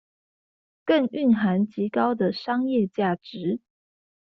[0.83, 3.59] 更蘊含極高的商業價值